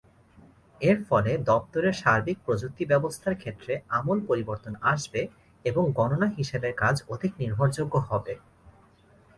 এর 0.81 0.97
ফলে 1.09 1.31
দপ্তরের 1.49 1.93
সার্বিক 1.93 2.37
প্রযুক্তি 2.45 2.83
ব্যবস্থার 2.85 3.35
ক্ষেত্রে 3.35 3.73
আমূল 3.89 4.19
পরিবর্তন 4.27 4.73
আসবে 4.91 5.21
এবং 5.65 5.83
গণনা-হিসাবের 5.97 6.73
কাজ 6.77 6.95
অধিক 7.09 7.31
নির্ভরযোগ্য 7.39 7.93
হবে। 8.09 8.33